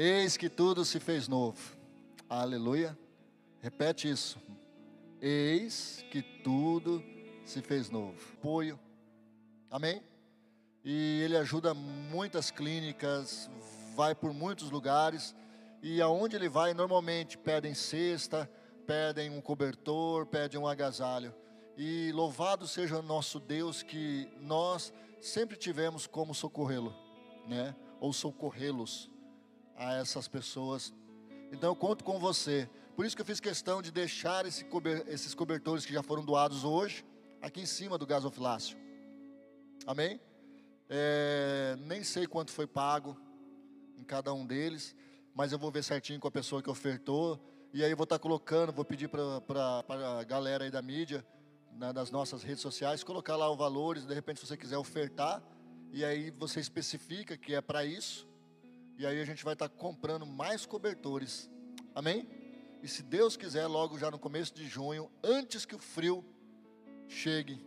[0.00, 1.76] Eis que tudo se fez novo.
[2.30, 2.96] Aleluia.
[3.60, 4.40] Repete isso.
[5.20, 7.02] Eis que tudo
[7.44, 8.16] se fez novo.
[8.34, 8.78] Apoio.
[9.68, 10.00] Amém?
[10.84, 13.50] E ele ajuda muitas clínicas,
[13.96, 15.34] vai por muitos lugares.
[15.82, 18.48] E aonde ele vai, normalmente pedem cesta,
[18.86, 21.34] pedem um cobertor, pedem um agasalho.
[21.76, 26.94] E louvado seja o nosso Deus que nós sempre tivemos como socorrê-lo,
[27.48, 27.74] né?
[27.98, 29.10] Ou socorrê-los
[29.78, 30.92] a essas pessoas.
[31.52, 32.68] Então eu conto com você.
[32.96, 36.24] Por isso que eu fiz questão de deixar esse cober, esses cobertores que já foram
[36.24, 37.06] doados hoje
[37.40, 38.76] aqui em cima do gasofilácio.
[39.86, 40.20] Amém?
[40.88, 43.16] É, nem sei quanto foi pago
[43.96, 44.96] em cada um deles,
[45.34, 47.40] mas eu vou ver certinho com a pessoa que ofertou.
[47.72, 51.24] E aí eu vou estar colocando, vou pedir para a galera aí da mídia,
[51.78, 55.42] né, das nossas redes sociais, colocar lá os valores, de repente se você quiser ofertar,
[55.92, 58.26] e aí você especifica que é para isso,
[58.98, 61.48] e aí a gente vai estar comprando mais cobertores.
[61.94, 62.28] Amém?
[62.82, 66.24] E se Deus quiser, logo já no começo de junho, antes que o frio
[67.06, 67.64] chegue,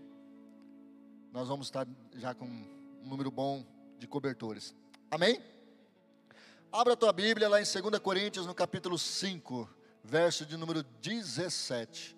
[1.31, 3.66] nós vamos estar já com um número bom
[3.97, 4.75] de cobertores.
[5.09, 5.41] Amém?
[6.69, 9.69] Abra a tua Bíblia lá em 2 Coríntios, no capítulo 5,
[10.03, 12.17] verso de número 17.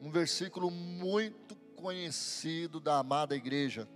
[0.00, 3.86] Um versículo muito conhecido da amada igreja.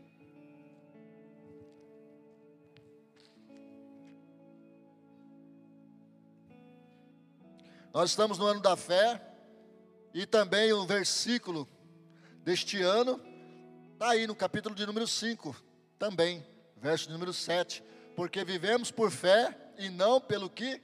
[7.93, 9.21] Nós estamos no ano da fé
[10.13, 11.67] e também o versículo
[12.45, 13.21] deste ano
[13.95, 15.57] está aí no capítulo de número 5,
[15.99, 17.83] também, verso de número 7.
[18.15, 20.83] Porque vivemos por fé e não pelo que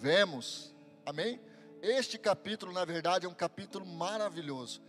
[0.00, 0.74] vemos.
[1.06, 1.40] Amém?
[1.80, 4.82] Este capítulo, na verdade, é um capítulo maravilhoso.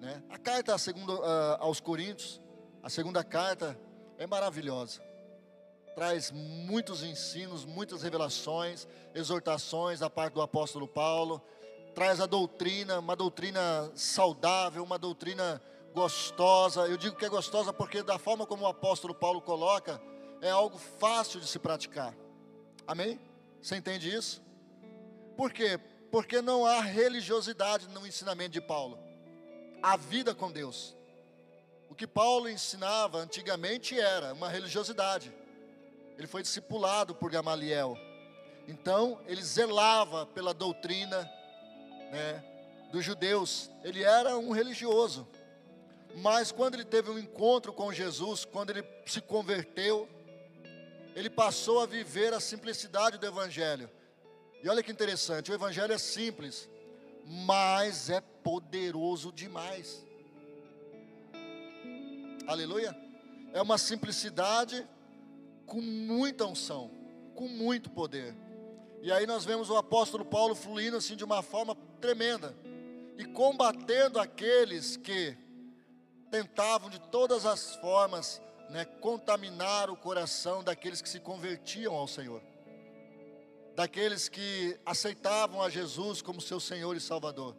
[0.00, 0.22] Né?
[0.30, 2.40] A carta segundo, uh, aos Coríntios,
[2.82, 3.78] a segunda carta,
[4.16, 5.02] é maravilhosa
[5.94, 11.40] traz muitos ensinos, muitas revelações, exortações da parte do apóstolo Paulo,
[11.94, 15.62] traz a doutrina, uma doutrina saudável, uma doutrina
[15.94, 16.88] gostosa.
[16.88, 20.02] Eu digo que é gostosa porque da forma como o apóstolo Paulo coloca,
[20.42, 22.14] é algo fácil de se praticar.
[22.86, 23.20] Amém?
[23.62, 24.42] Você entende isso?
[25.36, 25.78] Por quê?
[26.10, 28.98] Porque não há religiosidade no ensinamento de Paulo.
[29.82, 30.96] A vida com Deus.
[31.88, 35.32] O que Paulo ensinava antigamente era uma religiosidade
[36.16, 37.96] ele foi discipulado por Gamaliel.
[38.66, 41.30] Então, ele zelava pela doutrina
[42.10, 42.42] né,
[42.90, 43.70] dos judeus.
[43.82, 45.26] Ele era um religioso.
[46.16, 50.08] Mas quando ele teve um encontro com Jesus, quando ele se converteu,
[51.14, 53.90] ele passou a viver a simplicidade do Evangelho.
[54.62, 56.68] E olha que interessante: o Evangelho é simples,
[57.24, 60.04] mas é poderoso demais.
[62.46, 62.96] Aleluia.
[63.52, 64.86] É uma simplicidade
[65.66, 66.90] com muita unção,
[67.34, 68.34] com muito poder.
[69.02, 72.54] E aí nós vemos o apóstolo Paulo fluindo assim de uma forma tremenda
[73.18, 75.36] e combatendo aqueles que
[76.30, 82.42] tentavam de todas as formas né, contaminar o coração daqueles que se convertiam ao Senhor,
[83.76, 87.54] daqueles que aceitavam a Jesus como seu Senhor e Salvador,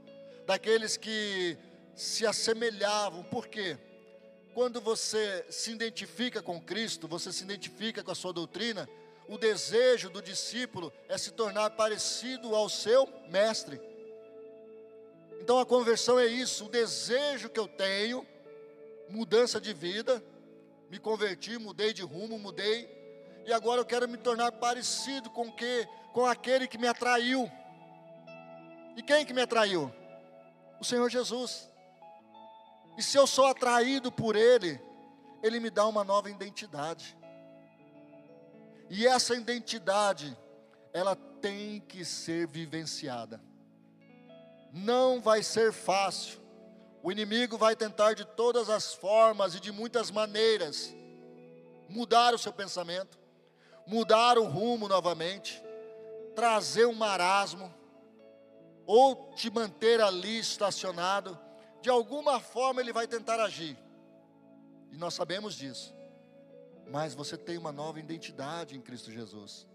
[0.46, 1.58] daqueles que
[1.96, 3.78] se assemelhavam, por quê?
[4.56, 8.88] Quando você se identifica com Cristo, você se identifica com a sua doutrina,
[9.28, 13.82] o desejo do discípulo é se tornar parecido ao seu mestre.
[15.42, 18.26] Então a conversão é isso, o desejo que eu tenho,
[19.10, 20.24] mudança de vida,
[20.90, 22.90] me converti, mudei de rumo, mudei,
[23.46, 27.52] e agora eu quero me tornar parecido com que com aquele que me atraiu.
[28.96, 29.94] E quem que me atraiu?
[30.80, 31.70] O Senhor Jesus.
[32.98, 34.80] E se eu sou atraído por Ele,
[35.44, 37.18] Ele me dá uma nova identidade.
[38.90, 40.38] E essa identidade,
[40.94, 43.42] ela tem que ser vivenciada.
[44.72, 46.40] Não vai ser fácil.
[47.04, 50.94] O inimigo vai tentar de todas as formas e de muitas maneiras
[51.88, 53.18] mudar o seu pensamento,
[53.86, 55.62] mudar o rumo novamente,
[56.36, 57.74] trazer um marasmo,
[58.88, 61.40] ou te manter ali estacionado
[61.86, 63.78] de alguma forma ele vai tentar agir.
[64.92, 65.94] E nós sabemos disso.
[66.90, 69.68] Mas você tem uma nova identidade em Cristo Jesus.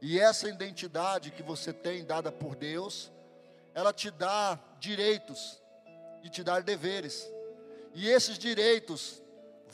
[0.00, 3.10] E essa identidade que você tem dada por Deus,
[3.74, 5.60] ela te dá direitos
[6.22, 7.28] e te dá deveres.
[7.92, 9.20] E esses direitos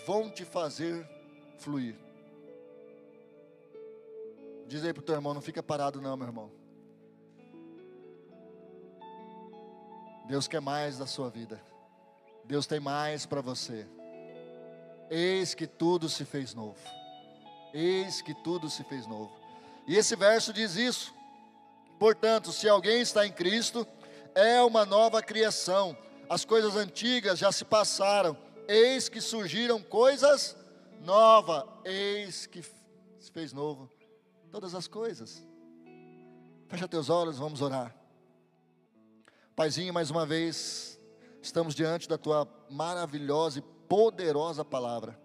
[0.07, 1.07] vão te fazer
[1.59, 1.97] fluir.
[4.67, 6.58] Diz aí para o teu irmão, não fica parado não, meu irmão.
[10.29, 11.61] Deus quer mais da sua vida.
[12.45, 13.87] Deus tem mais para você.
[15.11, 16.79] Eis que tudo se fez novo.
[17.73, 19.33] Eis que tudo se fez novo.
[19.87, 21.15] E esse verso diz isso.
[21.99, 23.87] Portanto, se alguém está em Cristo,
[24.35, 25.97] é uma nova criação.
[26.29, 28.37] As coisas antigas já se passaram,
[28.69, 30.55] eis que surgiram coisas
[31.01, 32.63] novas, eis que
[33.19, 33.91] se fez novo
[34.51, 35.43] todas as coisas.
[36.69, 37.98] Fecha teus olhos, vamos orar.
[39.59, 41.01] Paizinho, mais uma vez,
[41.43, 45.21] estamos diante da tua maravilhosa e poderosa palavra.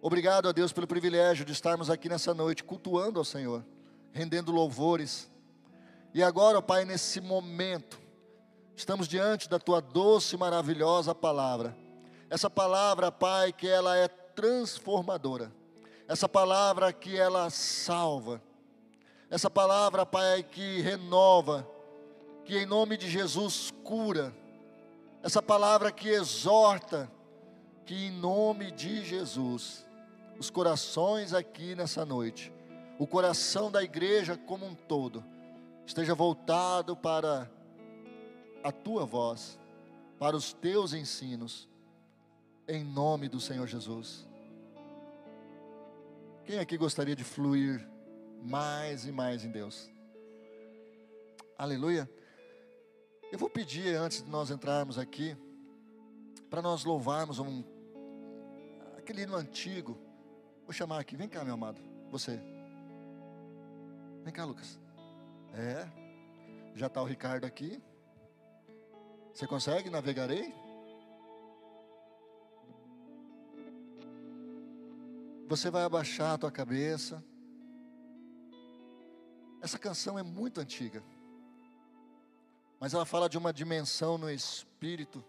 [0.00, 3.62] Obrigado a Deus pelo privilégio de estarmos aqui nessa noite cultuando ao Senhor,
[4.10, 5.30] rendendo louvores.
[6.14, 8.00] E agora, ó Pai, nesse momento,
[8.74, 11.76] estamos diante da tua doce e maravilhosa palavra.
[12.30, 15.52] Essa palavra, Pai, que ela é transformadora.
[16.08, 18.42] Essa palavra que ela salva.
[19.28, 21.68] Essa palavra, Pai, que renova,
[22.44, 24.34] que em nome de Jesus cura.
[25.22, 27.10] Essa palavra que exorta,
[27.86, 29.86] que em nome de Jesus,
[30.38, 32.52] os corações aqui nessa noite,
[32.98, 35.24] o coração da igreja como um todo,
[35.86, 37.50] esteja voltado para
[38.62, 39.58] a tua voz,
[40.18, 41.68] para os teus ensinos,
[42.66, 44.26] em nome do Senhor Jesus.
[46.44, 47.86] Quem aqui gostaria de fluir
[48.42, 49.88] mais e mais em Deus?
[51.56, 52.10] Aleluia.
[53.32, 55.34] Eu vou pedir, antes de nós entrarmos aqui,
[56.50, 57.64] para nós louvarmos um,
[58.98, 59.98] aquele hino antigo.
[60.66, 61.80] Vou chamar aqui, vem cá, meu amado,
[62.10, 62.38] você.
[64.22, 64.78] Vem cá, Lucas.
[65.54, 65.88] É,
[66.74, 67.82] já está o Ricardo aqui.
[69.32, 69.88] Você consegue?
[69.88, 70.54] Navegarei?
[75.48, 77.24] Você vai abaixar a tua cabeça.
[79.62, 81.02] Essa canção é muito antiga
[82.82, 85.24] mas ela fala de uma dimensão no espírito,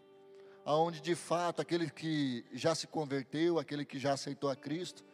[0.66, 5.06] aonde de fato aquele que já se converteu, aquele que já aceitou a Cristo,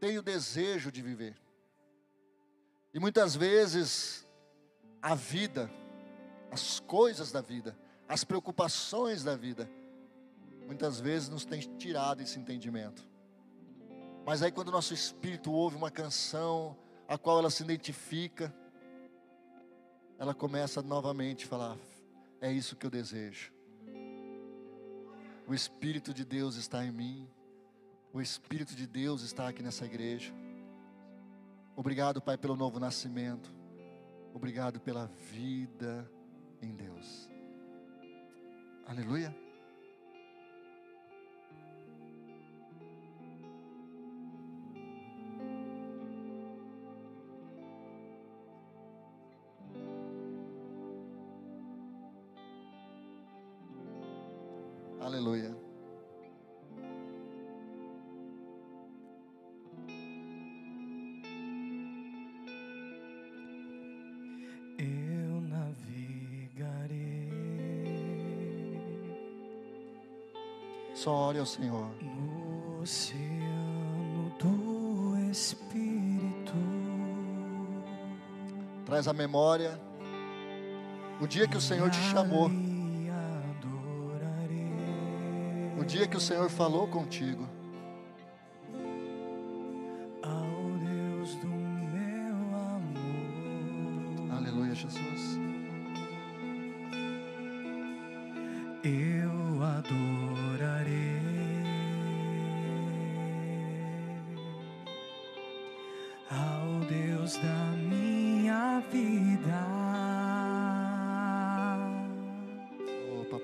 [0.00, 1.36] tem o desejo de viver.
[2.94, 4.26] E muitas vezes
[5.02, 5.70] a vida,
[6.50, 7.76] as coisas da vida,
[8.08, 9.70] as preocupações da vida,
[10.66, 13.06] muitas vezes nos tem tirado esse entendimento.
[14.24, 16.74] Mas aí quando o nosso espírito ouve uma canção
[17.06, 18.50] a qual ela se identifica,
[20.20, 21.76] ela começa novamente a falar:
[22.42, 23.50] é isso que eu desejo.
[25.48, 27.26] O Espírito de Deus está em mim.
[28.12, 30.32] O Espírito de Deus está aqui nessa igreja.
[31.74, 33.50] Obrigado, Pai, pelo novo nascimento.
[34.34, 36.08] Obrigado pela vida
[36.60, 37.28] em Deus.
[38.86, 39.34] Aleluia.
[71.30, 71.88] Só ore ao Senhor.
[72.02, 76.52] no oceano do Espírito.
[78.84, 79.80] Traz a memória
[81.20, 82.50] o dia que o Senhor te chamou,
[85.78, 87.46] o dia que o Senhor falou contigo.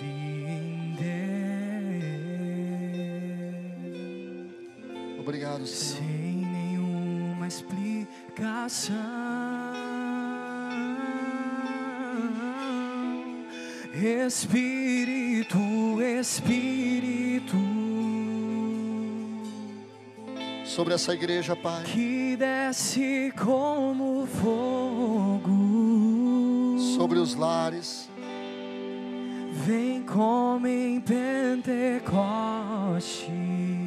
[5.19, 6.03] Obrigado, Senhor.
[6.03, 8.95] sem nenhuma explicação.
[13.93, 15.57] Espírito,
[16.01, 17.55] Espírito,
[20.63, 21.83] Sobre essa igreja, Pai.
[21.83, 24.08] que desce como
[26.99, 28.09] Sobre os lares.
[29.65, 32.11] vem como em Pentecoste.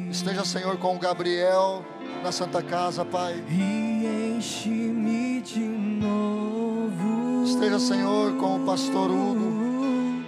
[0.09, 1.85] Esteja, Senhor, com o Gabriel
[2.23, 3.35] na Santa Casa, Pai.
[3.47, 7.43] e enche-me de novo.
[7.43, 10.23] Esteja, Senhor, com o pastor Hugo.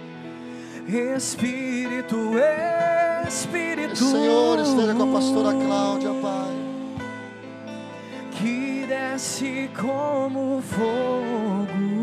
[1.16, 2.16] Espírito,
[3.26, 3.96] Espírito.
[3.96, 6.54] Senhor, esteja com a pastora Cláudia, Pai.
[8.30, 11.95] Que desce como fogo.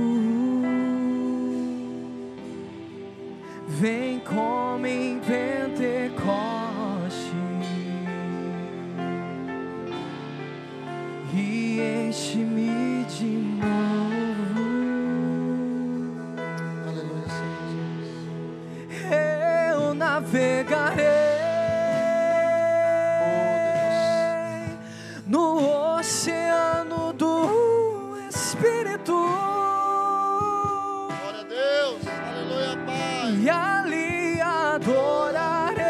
[28.64, 29.12] Espírito
[31.10, 32.02] Glória a Deus.
[32.08, 33.32] Aleluia, Pai.
[33.42, 35.84] e ali adorarei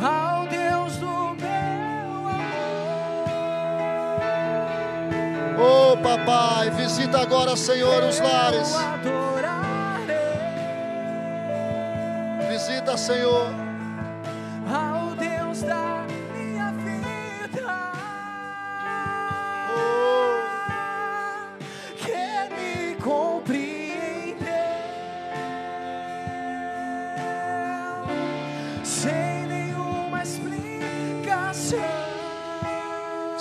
[0.00, 2.76] ao Deus do meu amor.
[5.58, 8.72] Oh, papai, visita agora, Senhor, os lares.
[12.48, 13.63] Visita, Senhor.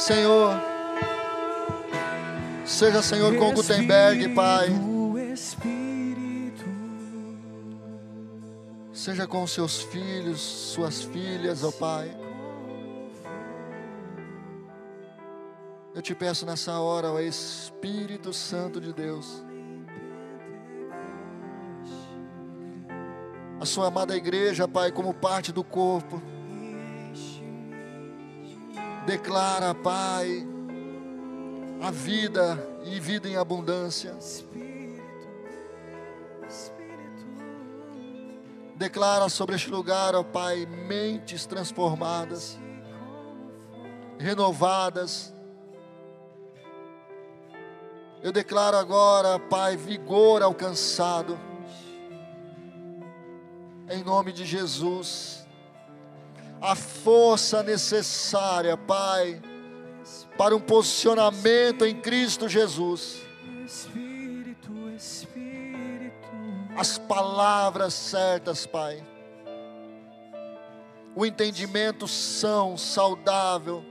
[0.03, 0.59] Senhor,
[2.65, 4.67] seja, Senhor, com Gutenberg, Pai.
[8.91, 12.13] Seja com seus filhos, suas filhas, ó Pai.
[15.95, 19.41] Eu te peço nessa hora, ó Espírito Santo de Deus.
[23.57, 26.21] A sua amada igreja, Pai, como parte do corpo.
[29.05, 30.47] Declara, Pai,
[31.81, 34.15] a vida e vida em abundância.
[38.75, 42.57] Declara sobre este lugar, ó Pai, mentes transformadas,
[44.17, 45.33] renovadas.
[48.21, 51.37] Eu declaro agora, Pai, vigor alcançado.
[53.89, 55.42] Em nome de Jesus.
[56.63, 59.41] A força necessária, Pai,
[60.37, 63.21] para um posicionamento em Cristo Jesus.
[63.65, 66.25] Espírito, Espírito,
[66.77, 69.05] as palavras certas, Pai.
[71.13, 73.83] O entendimento são, saudável,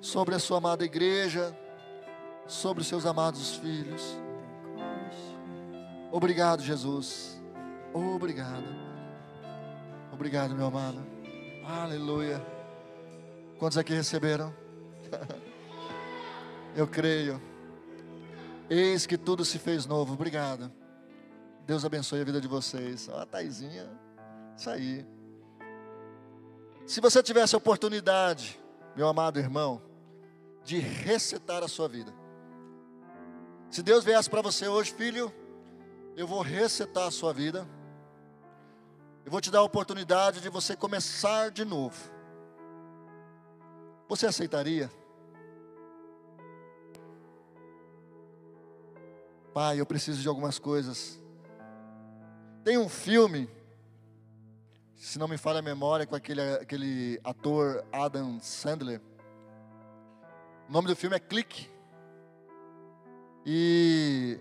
[0.00, 1.52] sobre a sua amada igreja,
[2.46, 4.16] sobre os seus amados filhos.
[6.12, 7.42] Obrigado, Jesus.
[7.92, 8.81] Obrigado.
[10.22, 11.04] Obrigado, meu amado.
[11.66, 12.40] Aleluia.
[13.58, 14.54] Quantos aqui receberam?
[16.76, 17.42] Eu creio.
[18.70, 20.14] Eis que tudo se fez novo.
[20.14, 20.70] Obrigado.
[21.66, 23.08] Deus abençoe a vida de vocês.
[23.08, 23.90] Ó, a Taizinha.
[24.56, 25.04] Isso aí.
[26.86, 28.60] Se você tivesse a oportunidade,
[28.94, 29.82] meu amado irmão,
[30.62, 32.14] de resetar a sua vida.
[33.68, 35.34] Se Deus viesse para você hoje, filho,
[36.16, 37.68] eu vou resetar a sua vida.
[39.24, 42.10] Eu vou te dar a oportunidade de você começar de novo.
[44.08, 44.90] Você aceitaria?
[49.54, 51.20] Pai, eu preciso de algumas coisas.
[52.64, 53.48] Tem um filme,
[54.96, 59.00] se não me falha a memória, com aquele, aquele ator Adam Sandler.
[60.68, 61.70] O nome do filme é Clique.
[63.46, 64.38] E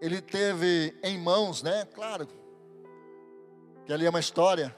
[0.00, 1.84] ele teve em mãos, né?
[1.86, 2.26] Claro,
[3.84, 4.74] que ali é uma história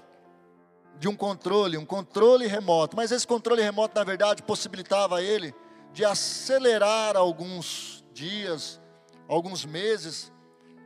[0.98, 2.96] de um controle, um controle remoto.
[2.96, 5.54] Mas esse controle remoto, na verdade, possibilitava a ele
[5.92, 8.80] de acelerar alguns dias,
[9.28, 10.32] alguns meses,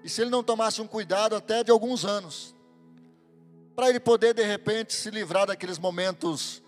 [0.02, 2.54] e se ele não tomasse um cuidado, até de alguns anos,
[3.74, 6.62] para ele poder de repente se livrar daqueles momentos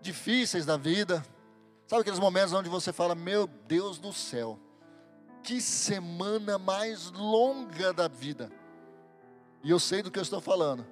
[0.00, 1.24] difíceis da vida,
[1.86, 4.58] sabe aqueles momentos onde você fala: Meu Deus do céu,
[5.42, 8.50] que semana mais longa da vida.
[9.62, 10.86] E eu sei do que eu estou falando,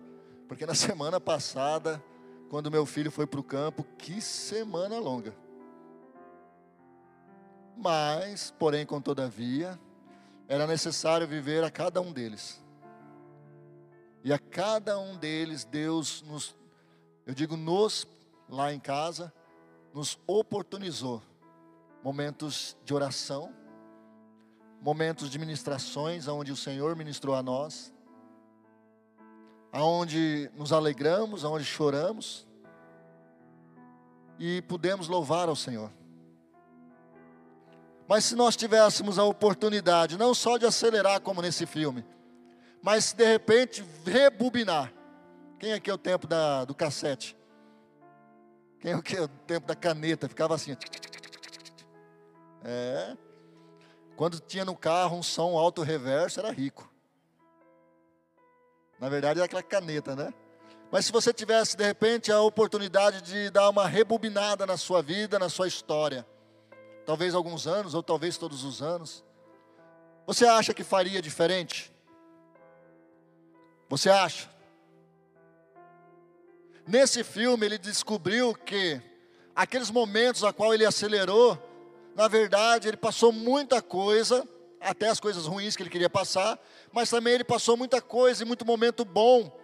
[0.47, 2.03] porque na semana passada,
[2.51, 5.35] quando meu filho foi para o campo, que semana longa.
[7.77, 9.79] Mas, porém, com todavia,
[10.49, 12.61] era necessário viver a cada um deles.
[14.25, 16.57] E a cada um deles, Deus nos,
[17.25, 18.07] eu digo nos,
[18.49, 19.33] lá em casa,
[19.95, 21.23] nos oportunizou
[22.03, 23.55] momentos de oração,
[24.81, 27.93] momentos de ministrações, onde o Senhor ministrou a nós,
[29.73, 32.47] aonde nos alegramos, aonde choramos,
[34.39, 35.91] e pudemos louvar ao Senhor.
[38.09, 42.05] Mas se nós tivéssemos a oportunidade, não só de acelerar como nesse filme,
[42.83, 44.93] mas de repente rebobinar.
[45.59, 47.37] Quem aqui é o tempo da, do cassete?
[48.81, 50.29] Quem é o tempo da caneta?
[50.29, 50.77] Ficava assim.
[52.65, 53.17] É.
[54.17, 56.91] Quando tinha no carro um som alto reverso, era rico.
[58.99, 60.33] Na verdade era aquela caneta, né?
[60.91, 65.39] Mas se você tivesse, de repente, a oportunidade de dar uma rebobinada na sua vida,
[65.39, 66.27] na sua história,
[67.05, 69.25] talvez alguns anos, ou talvez todos os anos,
[70.27, 71.93] você acha que faria diferente?
[73.89, 74.49] Você acha?
[76.87, 79.01] Nesse filme, ele descobriu que
[79.55, 81.59] aqueles momentos a qual ele acelerou,
[82.15, 84.47] na verdade, ele passou muita coisa,
[84.81, 86.59] até as coisas ruins que ele queria passar,
[86.93, 89.57] mas também ele passou muita coisa e muito momento bom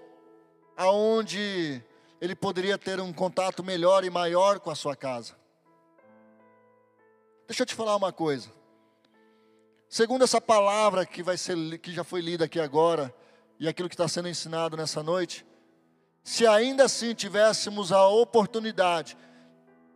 [0.77, 1.83] aonde
[2.21, 5.37] ele poderia ter um contato melhor e maior com a sua casa.
[7.47, 8.51] Deixa eu te falar uma coisa.
[9.89, 13.15] Segundo essa palavra que vai ser que já foi lida aqui agora
[13.61, 15.47] e aquilo que está sendo ensinado nessa noite,
[16.23, 19.17] se ainda assim tivéssemos a oportunidade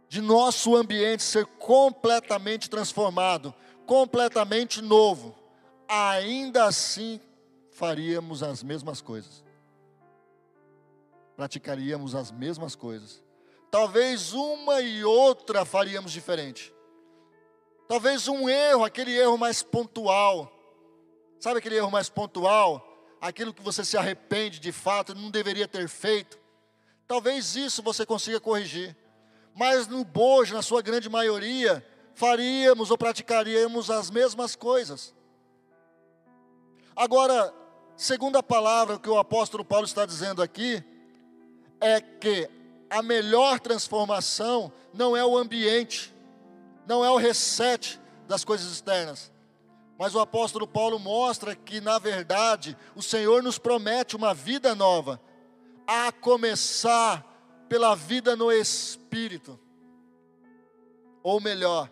[0.09, 3.55] de nosso ambiente ser completamente transformado,
[3.88, 5.35] completamente novo,
[5.88, 7.21] ainda assim
[7.73, 9.49] faríamos as mesmas coisas
[11.38, 13.23] praticaríamos as mesmas coisas.
[13.71, 16.75] Talvez uma e outra faríamos diferente.
[17.87, 20.52] Talvez um erro, aquele erro mais pontual.
[21.38, 22.85] Sabe aquele erro mais pontual?
[23.21, 26.37] Aquilo que você se arrepende de fato, não deveria ter feito.
[27.07, 28.97] Talvez isso você consiga corrigir.
[29.54, 31.87] Mas no bojo, na sua grande maioria,
[32.19, 35.15] faríamos ou praticaríamos as mesmas coisas.
[36.97, 37.55] Agora,
[37.97, 40.83] segundo a palavra que o apóstolo Paulo está dizendo aqui,
[41.81, 42.51] é que
[42.91, 46.13] a melhor transformação não é o ambiente,
[46.89, 49.31] não é o reset das coisas externas.
[49.97, 55.21] Mas o apóstolo Paulo mostra que, na verdade, o Senhor nos promete uma vida nova,
[55.87, 57.25] a começar
[57.69, 59.59] pela vida no Espírito.
[61.23, 61.89] Ou melhor,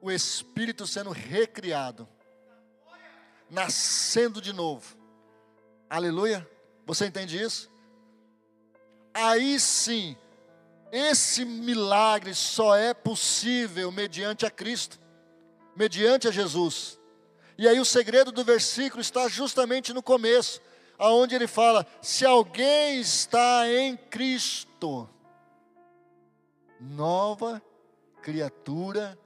[0.00, 2.08] o Espírito sendo recriado,
[3.48, 4.96] nascendo de novo.
[5.88, 6.48] Aleluia?
[6.86, 7.70] Você entende isso?
[9.12, 10.16] aí sim,
[10.90, 14.98] esse milagre só é possível mediante a Cristo,
[15.76, 16.98] mediante a Jesus.
[17.56, 20.60] E aí o segredo do versículo está justamente no começo,
[20.98, 25.08] aonde ele fala: se alguém está em Cristo,
[26.80, 27.62] nova
[28.22, 29.18] criatura.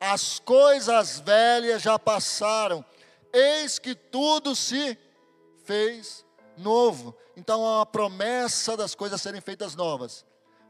[0.00, 2.84] As coisas velhas já passaram,
[3.32, 4.98] eis que tudo se
[5.64, 6.24] fez
[6.56, 7.16] novo.
[7.36, 10.24] Então há uma promessa das coisas serem feitas novas.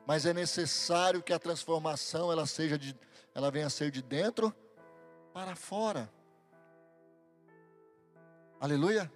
[0.07, 2.97] Mas é necessário que a transformação ela seja de,
[3.35, 4.55] ela venha a ser de dentro
[5.33, 6.11] para fora.
[8.61, 9.13] Aleluia.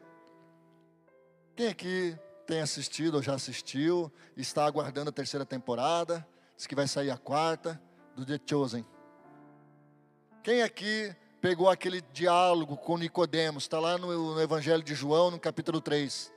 [1.54, 6.88] Quem aqui tem assistido ou já assistiu, está aguardando a terceira temporada, diz que vai
[6.88, 7.80] sair a quarta
[8.16, 8.84] do The Chosen.
[10.42, 15.40] Quem aqui pegou aquele diálogo com Nicodemos, está lá no, no Evangelho de João, no
[15.40, 16.32] capítulo 3.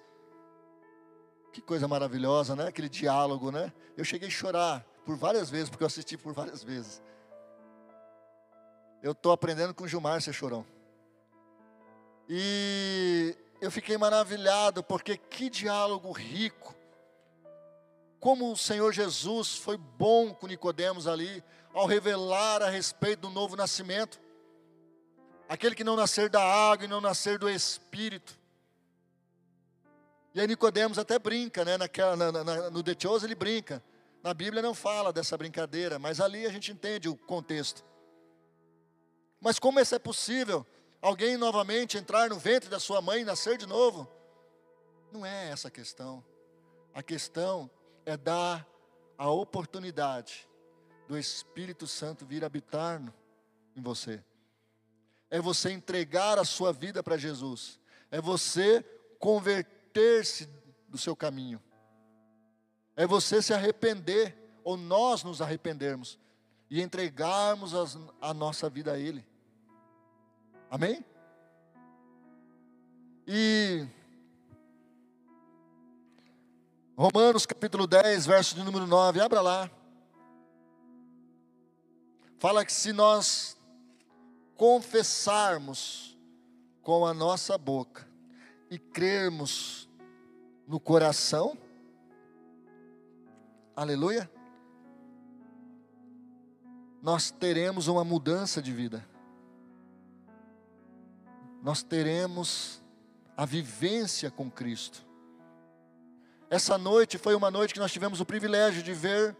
[1.52, 2.68] Que coisa maravilhosa, né?
[2.68, 3.72] Aquele diálogo, né?
[3.96, 7.02] Eu cheguei a chorar por várias vezes, porque eu assisti por várias vezes.
[9.02, 10.66] Eu estou aprendendo com Gilmar ser chorão.
[12.28, 16.74] E eu fiquei maravilhado, porque que diálogo rico.
[18.20, 23.56] Como o Senhor Jesus foi bom com Nicodemos ali, ao revelar a respeito do novo
[23.56, 24.20] nascimento.
[25.50, 28.38] Aquele que não nascer da água e não nascer do Espírito
[30.34, 31.78] e aí Nicodemos até brinca, né?
[31.78, 33.84] Naquela, na, na, no The Chose ele brinca.
[34.24, 37.86] Na Bíblia não fala dessa brincadeira, mas ali a gente entende o contexto.
[39.40, 40.66] Mas como isso é possível?
[41.02, 44.10] Alguém novamente entrar no ventre da sua mãe e nascer de novo?
[45.12, 46.24] Não é essa a questão.
[46.94, 47.70] A questão
[48.06, 48.66] é dar
[49.18, 50.48] a oportunidade
[51.08, 53.02] do Espírito Santo vir habitar
[53.76, 54.24] em você.
[55.30, 57.80] É você entregar a sua vida para Jesus.
[58.12, 58.84] É você
[59.20, 60.50] converter arrepender-se
[60.90, 61.62] do seu caminho.
[62.96, 66.20] É você se arrepender, ou nós nos arrependermos,
[66.70, 69.26] e entregarmos as, a nossa vida a Ele.
[70.70, 71.06] Amém?
[73.28, 73.88] E
[76.98, 79.72] Romanos capítulo 10, verso de número 9, abra lá.
[82.44, 83.56] Fala que se nós
[84.58, 86.20] confessarmos
[86.82, 88.06] com a nossa boca
[88.70, 89.90] e crermos
[90.68, 91.58] no coração,
[93.74, 94.30] aleluia,
[97.02, 99.08] nós teremos uma mudança de vida,
[101.62, 102.84] nós teremos
[103.38, 105.08] a vivência com Cristo.
[106.50, 109.34] Essa noite foi uma noite que nós tivemos o privilégio de ver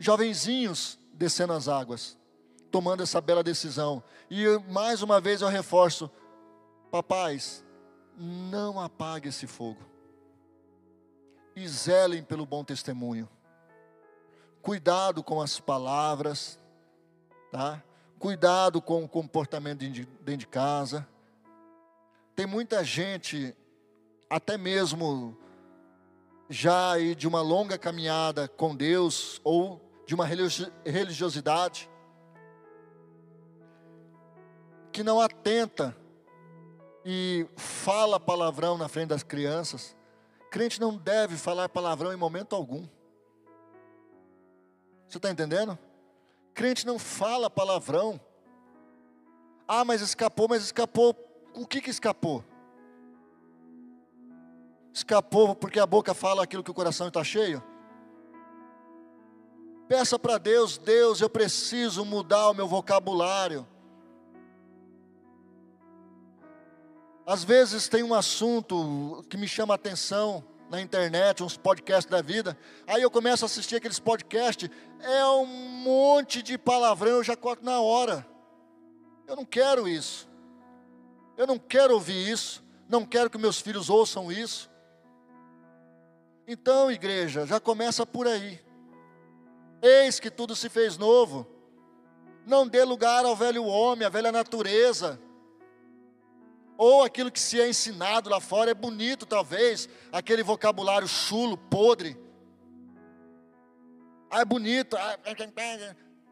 [0.00, 2.18] jovenzinhos descendo as águas,
[2.68, 4.02] tomando essa bela decisão.
[4.28, 6.10] E mais uma vez eu reforço,
[6.90, 7.64] papais,
[8.18, 9.80] não apague esse fogo.
[11.54, 13.28] e zelem pelo bom testemunho.
[14.60, 16.58] Cuidado com as palavras,
[17.52, 17.80] tá?
[18.18, 21.06] Cuidado com o comportamento dentro de casa.
[22.34, 23.54] Tem muita gente,
[24.28, 25.38] até mesmo
[26.48, 31.90] já de uma longa caminhada com Deus ou de uma religiosidade,
[34.92, 35.96] que não atenta
[37.04, 39.96] e fala palavrão na frente das crianças.
[40.50, 42.86] Crente não deve falar palavrão em momento algum.
[45.08, 45.78] Você está entendendo?
[46.54, 48.20] Crente não fala palavrão.
[49.66, 51.16] Ah, mas escapou, mas escapou.
[51.54, 52.44] O que que escapou?
[54.92, 57.62] Escapou porque a boca fala aquilo que o coração está cheio?
[59.88, 63.66] Peça para Deus, Deus, eu preciso mudar o meu vocabulário.
[67.26, 72.22] Às vezes tem um assunto que me chama a atenção na internet, uns podcasts da
[72.22, 72.56] vida.
[72.86, 77.64] Aí eu começo a assistir aqueles podcasts, é um monte de palavrão, eu já corto
[77.64, 78.26] na hora.
[79.26, 80.28] Eu não quero isso.
[81.36, 82.62] Eu não quero ouvir isso.
[82.88, 84.70] Não quero que meus filhos ouçam isso.
[86.46, 88.60] Então, igreja, já começa por aí.
[89.82, 91.44] Eis que tudo se fez novo.
[92.46, 95.20] Não dê lugar ao velho homem, à velha natureza.
[96.78, 102.16] Ou aquilo que se é ensinado lá fora é bonito, talvez, aquele vocabulário chulo, podre.
[104.30, 104.96] Ah, é bonito.
[104.96, 105.18] Ah,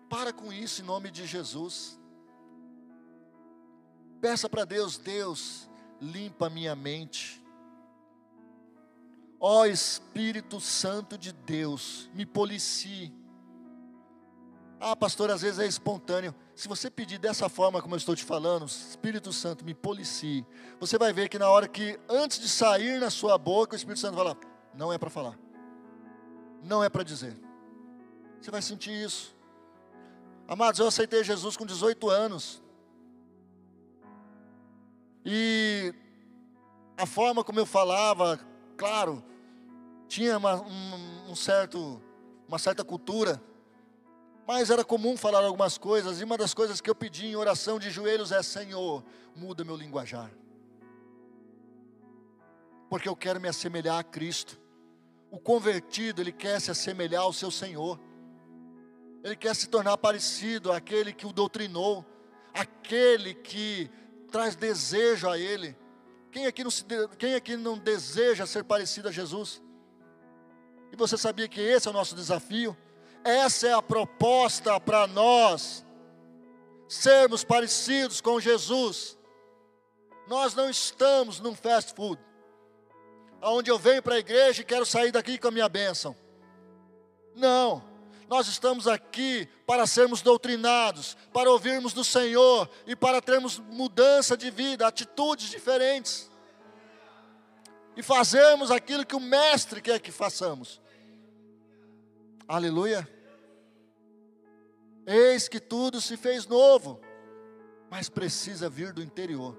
[0.09, 2.01] para com isso em nome de Jesus.
[4.21, 5.69] Peça para Deus, Deus,
[6.01, 7.43] limpa minha mente.
[9.39, 13.20] Ó Espírito Santo de Deus, me policie.
[14.83, 16.35] Ah, pastor, às vezes é espontâneo.
[16.55, 20.47] Se você pedir dessa forma como eu estou te falando, Espírito Santo, me policie.
[20.81, 24.01] Você vai ver que na hora que, antes de sair na sua boca, o Espírito
[24.01, 24.37] Santo vai lá,
[24.75, 25.39] não é para falar.
[26.63, 27.37] Não é para dizer.
[28.41, 29.37] Você vai sentir isso.
[30.49, 32.63] Amados, eu aceitei Jesus com 18 anos.
[35.27, 35.95] E
[36.97, 38.41] a forma como eu falava,
[38.79, 39.23] claro,
[40.09, 42.01] tinha uma, um, um certo,
[42.49, 43.41] uma certa cultura,
[44.53, 47.79] mas era comum falar algumas coisas, e uma das coisas que eu pedi em oração
[47.79, 50.29] de joelhos é: Senhor, muda meu linguajar,
[52.89, 54.61] porque eu quero me assemelhar a Cristo.
[55.31, 57.97] O convertido, ele quer se assemelhar ao seu Senhor,
[59.23, 62.05] ele quer se tornar parecido àquele que o doutrinou,
[62.53, 63.89] aquele que
[64.33, 65.77] traz desejo a Ele.
[66.33, 66.85] Quem aqui não, se,
[67.21, 69.63] quem aqui não deseja ser parecido a Jesus?
[70.91, 72.77] E você sabia que esse é o nosso desafio?
[73.25, 75.85] Essa é a proposta para nós,
[76.89, 79.19] sermos parecidos com Jesus.
[80.27, 82.21] Nós não estamos num fast food,
[83.43, 86.17] onde eu venho para a igreja e quero sair daqui com a minha bênção.
[87.35, 87.83] Não,
[88.29, 94.51] nós estamos aqui para sermos doutrinados, para ouvirmos do Senhor e para termos mudança de
[94.51, 96.31] vida, atitudes diferentes
[97.97, 100.81] e fazermos aquilo que o Mestre quer que façamos.
[102.51, 103.09] Aleluia.
[105.07, 107.01] Eis que tudo se fez novo,
[107.89, 109.57] mas precisa vir do interior.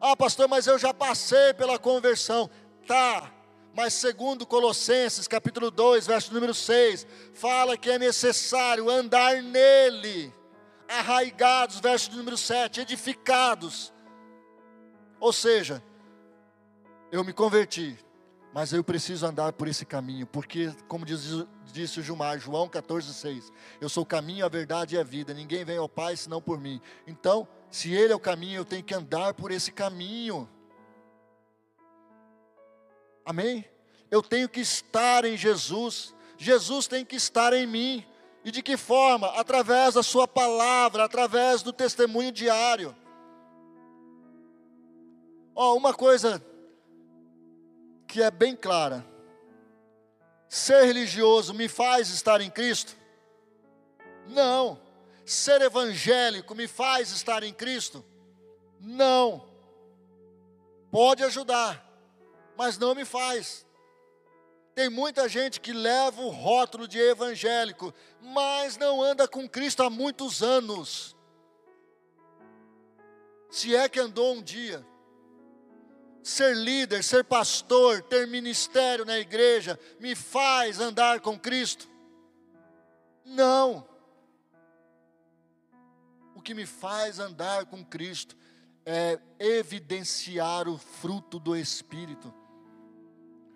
[0.00, 2.48] Ah, pastor, mas eu já passei pela conversão.
[2.86, 3.30] Tá,
[3.74, 10.32] mas segundo Colossenses, capítulo 2, verso número 6, fala que é necessário andar nele,
[10.88, 13.92] arraigados, verso número 7, edificados.
[15.20, 15.84] Ou seja,
[17.12, 17.98] eu me converti,
[18.58, 23.52] mas eu preciso andar por esse caminho, porque, como diz, disse o Gilmar, João 14,6:
[23.80, 26.58] Eu sou o caminho, a verdade e a vida, ninguém vem ao Pai senão por
[26.58, 26.80] mim.
[27.06, 30.50] Então, se Ele é o caminho, eu tenho que andar por esse caminho.
[33.24, 33.64] Amém?
[34.10, 38.04] Eu tenho que estar em Jesus, Jesus tem que estar em mim.
[38.44, 39.28] E de que forma?
[39.38, 42.92] Através da Sua palavra, através do testemunho diário.
[45.54, 46.44] Ó, oh, uma coisa
[48.08, 49.06] que é bem clara.
[50.48, 52.96] Ser religioso me faz estar em Cristo?
[54.26, 54.80] Não.
[55.26, 58.02] Ser evangélico me faz estar em Cristo?
[58.80, 59.46] Não.
[60.90, 61.86] Pode ajudar,
[62.56, 63.66] mas não me faz.
[64.74, 67.92] Tem muita gente que leva o rótulo de evangélico,
[68.22, 71.14] mas não anda com Cristo há muitos anos.
[73.50, 74.86] Se é que andou um dia
[76.22, 81.88] ser líder, ser pastor, ter ministério na igreja, me faz andar com Cristo?
[83.24, 83.86] Não.
[86.34, 88.36] O que me faz andar com Cristo
[88.84, 92.32] é evidenciar o fruto do Espírito.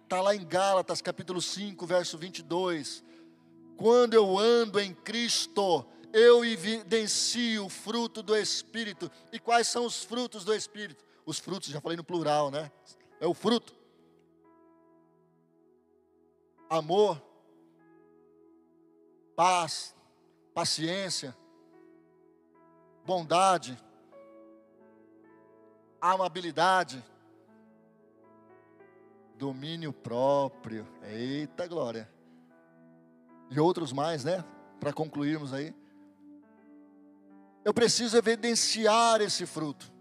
[0.05, 3.03] está lá em Gálatas, capítulo 5, verso 22.
[3.79, 9.11] Quando eu ando em Cristo, eu evidencio o fruto do Espírito.
[9.33, 11.03] E quais são os frutos do Espírito?
[11.25, 12.71] Os frutos, já falei no plural, né?
[13.21, 13.75] É o fruto.
[16.69, 17.23] Amor,
[19.37, 19.95] paz,
[20.55, 21.37] paciência,
[23.05, 23.79] bondade,
[26.01, 27.05] amabilidade,
[29.37, 30.87] domínio próprio.
[31.03, 32.11] Eita glória.
[33.51, 34.45] E outros mais, né?
[34.81, 35.75] Para concluirmos aí.
[37.65, 39.93] Eu preciso evidenciar esse fruto.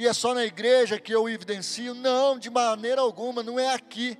[0.00, 1.92] E é só na igreja que eu evidencio?
[1.92, 4.16] Não, de maneira alguma, não é aqui.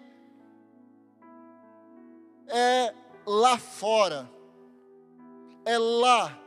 [2.46, 4.30] É lá fora.
[5.64, 6.38] É lá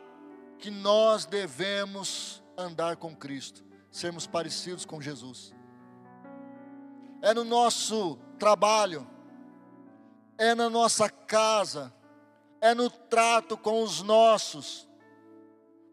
[0.60, 5.52] que nós devemos andar com Cristo, sermos parecidos com Jesus.
[7.20, 9.08] É no nosso trabalho,
[10.38, 11.92] é na nossa casa,
[12.62, 14.88] é no trato com os nossos.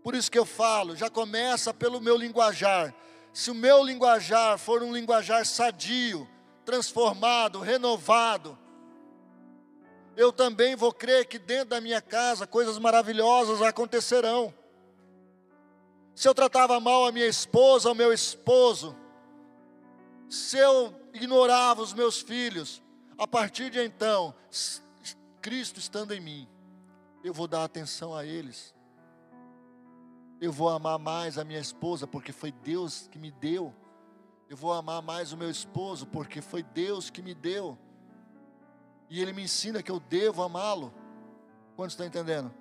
[0.03, 2.95] Por isso que eu falo, já começa pelo meu linguajar.
[3.33, 6.29] Se o meu linguajar for um linguajar sadio,
[6.65, 8.59] transformado, renovado,
[10.17, 14.53] eu também vou crer que dentro da minha casa coisas maravilhosas acontecerão.
[16.15, 18.97] Se eu tratava mal a minha esposa, o meu esposo,
[20.29, 22.83] se eu ignorava os meus filhos,
[23.17, 24.35] a partir de então,
[25.41, 26.49] Cristo estando em mim,
[27.25, 28.75] eu vou dar atenção a eles.
[30.41, 33.75] Eu vou amar mais a minha esposa, porque foi Deus que me deu.
[34.49, 37.79] Eu vou amar mais o meu esposo, porque foi Deus que me deu.
[39.11, 40.95] E Ele me ensina que eu devo amá-lo.
[41.77, 42.53] Quantos estão entendendo?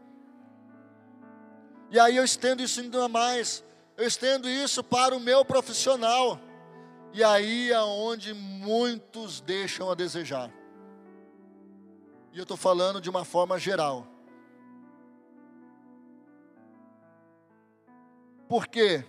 [1.89, 3.63] E aí eu estendo isso ainda mais.
[3.95, 6.39] Eu estendo isso para o meu profissional.
[7.13, 10.51] E aí é onde muitos deixam a desejar.
[12.31, 14.05] E eu estou falando de uma forma geral.
[18.49, 19.05] Porque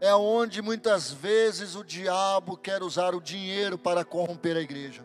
[0.00, 5.04] é onde muitas vezes o diabo quer usar o dinheiro para corromper a igreja.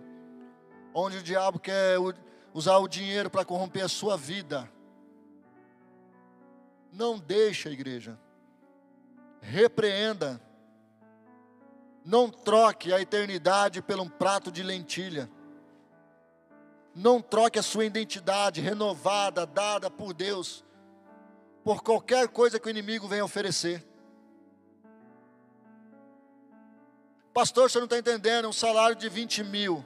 [0.95, 1.97] Onde o diabo quer
[2.51, 4.67] usar o dinheiro para corromper a sua vida.
[6.91, 8.17] Não deixe a igreja.
[9.41, 10.41] Repreenda.
[12.03, 15.29] Não troque a eternidade por um prato de lentilha.
[16.95, 20.65] Não troque a sua identidade renovada, dada por Deus,
[21.67, 23.85] por qualquer coisa que o inimigo venha oferecer.
[27.33, 29.85] Pastor, você não está entendendo, um salário de 20 mil.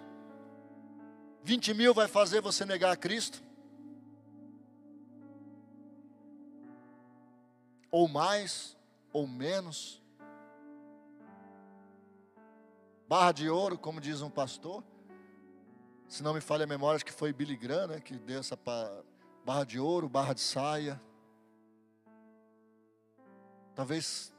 [1.42, 3.42] 20 mil vai fazer você negar a Cristo?
[7.90, 8.78] Ou mais,
[9.12, 10.04] ou menos.
[13.08, 14.84] Barra de ouro, como diz um pastor.
[16.08, 18.56] Se não me falha a memória, acho que foi Billy Graham, né, que deu essa
[19.44, 21.02] barra de ouro, barra de saia.
[23.76, 24.34] Talvez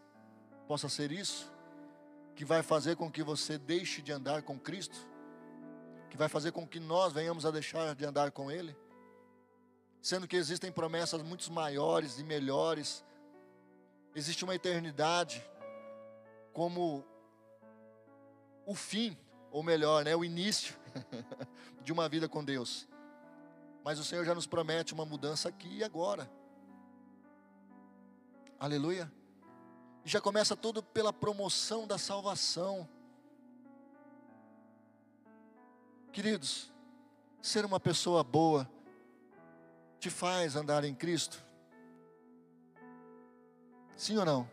[0.67, 1.51] possa ser isso
[2.35, 4.97] que vai fazer com que você deixe de andar com Cristo,
[6.11, 8.77] que vai fazer com que nós venhamos a deixar de andar com Ele,
[10.01, 13.05] sendo que existem promessas muito maiores e melhores,
[14.15, 15.45] existe uma eternidade
[16.53, 17.05] como
[18.67, 19.17] o fim,
[19.51, 20.75] ou melhor, né, o início
[21.83, 22.89] de uma vida com Deus.
[23.85, 26.31] Mas o Senhor já nos promete uma mudança aqui e agora.
[28.59, 29.11] Aleluia.
[30.05, 32.89] Já começa tudo pela promoção da salvação.
[36.13, 36.73] Queridos,
[37.41, 38.69] ser uma pessoa boa
[39.99, 41.43] te faz andar em Cristo?
[43.97, 44.51] Sim ou não?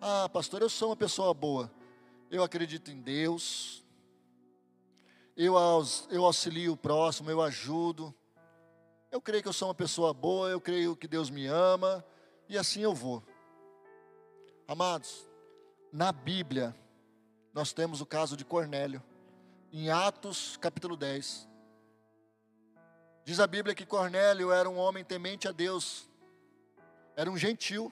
[0.00, 1.70] Ah, pastor, eu sou uma pessoa boa.
[2.30, 3.82] Eu acredito em Deus.
[5.34, 5.54] Eu,
[6.10, 8.14] eu auxilio o próximo, eu ajudo.
[9.10, 12.04] Eu creio que eu sou uma pessoa boa, eu creio que Deus me ama,
[12.48, 13.22] e assim eu vou.
[14.70, 15.26] Amados,
[15.90, 16.76] na Bíblia,
[17.54, 19.02] nós temos o caso de Cornélio,
[19.72, 21.48] em Atos capítulo 10.
[23.24, 26.06] Diz a Bíblia que Cornélio era um homem temente a Deus,
[27.16, 27.90] era um gentil,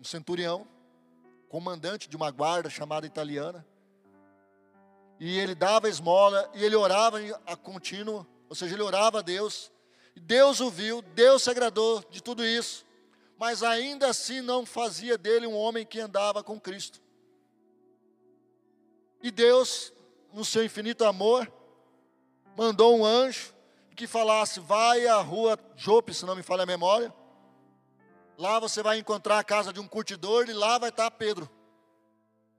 [0.00, 0.66] um centurião,
[1.48, 3.64] comandante de uma guarda chamada italiana.
[5.20, 9.70] E ele dava esmola e ele orava a contínuo, ou seja, ele orava a Deus.
[10.16, 12.84] E Deus o viu, Deus se agradou de tudo isso
[13.38, 17.00] mas ainda assim não fazia dele um homem que andava com Cristo.
[19.22, 19.92] E Deus,
[20.32, 21.50] no seu infinito amor,
[22.56, 23.54] mandou um anjo
[23.94, 27.12] que falasse: vai à rua Jope, se não me falha a memória.
[28.38, 31.48] Lá você vai encontrar a casa de um curtidor e lá vai estar Pedro.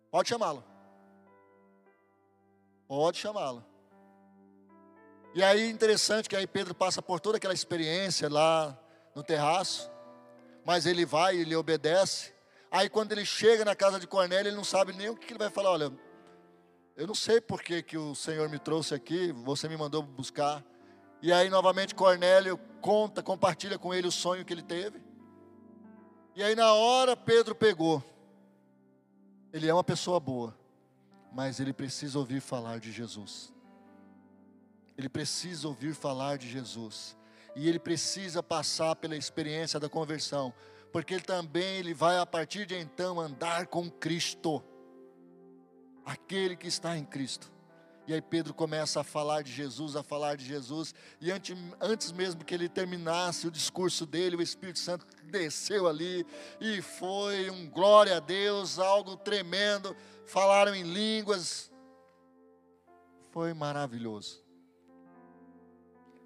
[0.10, 0.64] Pode chamá-lo.
[2.88, 3.64] Pode chamá-lo.
[5.36, 8.76] E aí interessante que aí Pedro passa por toda aquela experiência lá
[9.14, 9.92] no terraço,
[10.68, 12.34] mas ele vai e ele obedece.
[12.70, 15.40] Aí quando ele chega na casa de Cornélio, ele não sabe nem o que ele
[15.40, 15.72] vai falar.
[15.72, 15.94] Olha,
[16.98, 20.62] eu não sei por que, que o Senhor me trouxe aqui, você me mandou buscar.
[21.22, 25.02] E aí novamente Cornélio conta, compartilha com ele o sonho que ele teve.
[26.36, 28.04] E aí na hora Pedro pegou.
[29.54, 30.54] Ele é uma pessoa boa,
[31.32, 33.54] mas ele precisa ouvir falar de Jesus.
[34.98, 37.17] Ele precisa ouvir falar de Jesus.
[37.58, 40.54] E ele precisa passar pela experiência da conversão,
[40.92, 44.64] porque ele também ele vai a partir de então andar com Cristo.
[46.06, 47.52] Aquele que está em Cristo.
[48.06, 52.12] E aí Pedro começa a falar de Jesus, a falar de Jesus, e antes, antes
[52.12, 56.26] mesmo que ele terminasse o discurso dele, o Espírito Santo desceu ali
[56.62, 59.96] e foi um glória a Deus, algo tremendo.
[60.28, 61.72] Falaram em línguas,
[63.32, 64.47] foi maravilhoso.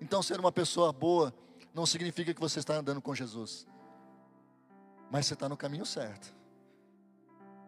[0.01, 1.33] Então, ser uma pessoa boa
[1.73, 3.67] não significa que você está andando com Jesus,
[5.09, 6.33] mas você está no caminho certo.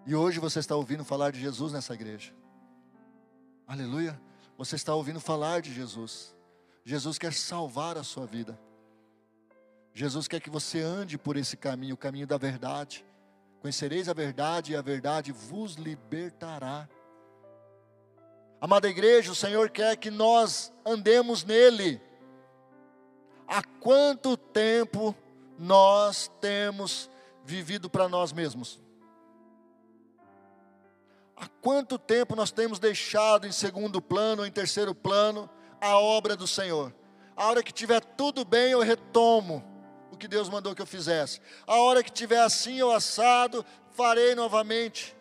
[0.06, 2.34] E hoje você está ouvindo falar de Jesus nessa igreja.
[3.66, 4.20] Aleluia.
[4.58, 6.36] Você está ouvindo falar de Jesus.
[6.84, 8.60] Jesus quer salvar a sua vida.
[9.94, 13.06] Jesus quer que você ande por esse caminho, o caminho da verdade.
[13.62, 16.90] Conhecereis a verdade e a verdade vos libertará.
[18.60, 22.02] Amada igreja, o Senhor quer que nós andemos nele.
[23.48, 25.16] Há quanto tempo
[25.58, 27.10] nós temos
[27.44, 28.82] vivido para nós mesmos?
[31.36, 35.50] Há quanto tempo nós temos deixado em segundo plano, em terceiro plano,
[35.82, 36.94] a obra do Senhor?
[37.36, 39.64] A hora que tiver tudo bem, eu retomo
[40.12, 41.42] o que Deus mandou que eu fizesse.
[41.66, 45.16] A hora que tiver assim ou assado, farei novamente.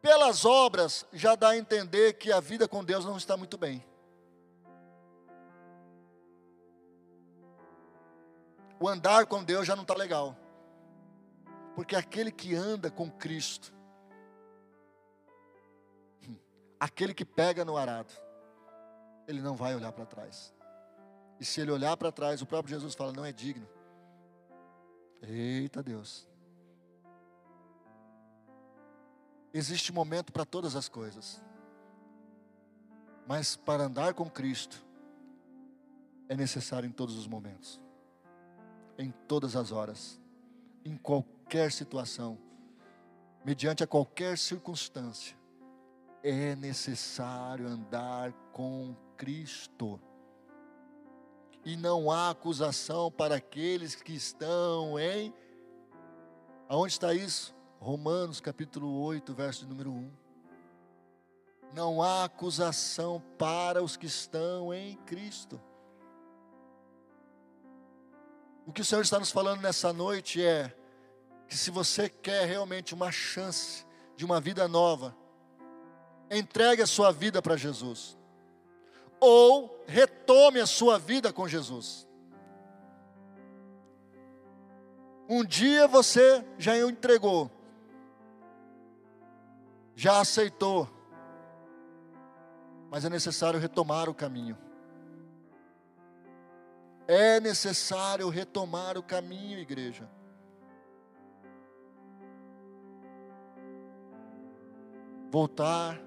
[0.00, 3.84] Pelas obras, já dá a entender que a vida com Deus não está muito bem.
[8.80, 10.34] O andar com Deus já não está legal.
[11.76, 13.72] Porque aquele que anda com Cristo,
[16.80, 18.12] aquele que pega no arado,
[19.28, 20.54] ele não vai olhar para trás.
[21.38, 23.68] E se ele olhar para trás, o próprio Jesus fala: não é digno.
[25.22, 26.26] Eita Deus.
[29.52, 31.42] Existe momento para todas as coisas.
[33.26, 34.82] Mas para andar com Cristo,
[36.28, 37.80] é necessário em todos os momentos
[39.00, 40.20] em todas as horas,
[40.84, 42.38] em qualquer situação,
[43.44, 45.36] mediante a qualquer circunstância,
[46.22, 49.98] é necessário andar com Cristo.
[51.64, 55.32] E não há acusação para aqueles que estão em.
[56.68, 57.54] Aonde está isso?
[57.78, 60.10] Romanos capítulo 8, verso número 1.
[61.74, 65.60] Não há acusação para os que estão em Cristo.
[68.66, 70.74] O que o Senhor está nos falando nessa noite é
[71.48, 73.84] que se você quer realmente uma chance
[74.16, 75.16] de uma vida nova,
[76.30, 78.16] entregue a sua vida para Jesus.
[79.18, 82.06] Ou retome a sua vida com Jesus.
[85.28, 87.50] Um dia você já entregou,
[89.94, 90.88] já aceitou,
[92.90, 94.58] mas é necessário retomar o caminho.
[97.12, 100.08] É necessário retomar o caminho, igreja.
[105.28, 106.00] Voltar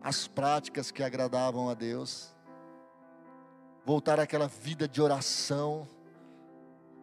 [0.00, 2.34] às práticas que agradavam a Deus.
[3.84, 5.86] Voltar àquela vida de oração.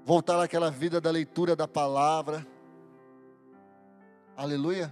[0.04, 2.48] Voltar àquela vida da leitura da palavra.
[4.36, 4.92] Aleluia.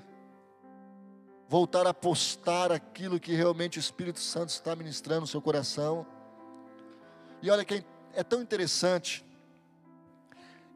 [1.49, 6.05] Voltar a postar aquilo que realmente o Espírito Santo está ministrando no seu coração.
[7.41, 9.23] E olha quem é tão interessante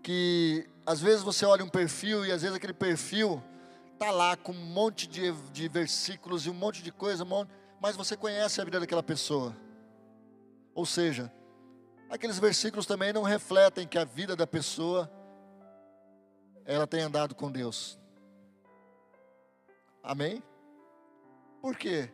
[0.03, 3.41] que às vezes você olha um perfil e às vezes aquele perfil
[3.97, 7.51] tá lá com um monte de, de versículos e um monte de coisa, um monte,
[7.79, 9.55] mas você conhece a vida daquela pessoa.
[10.73, 11.31] Ou seja,
[12.09, 15.11] aqueles versículos também não refletem que a vida da pessoa
[16.65, 17.99] ela tem andado com Deus.
[20.03, 20.41] Amém?
[21.61, 22.11] Por quê?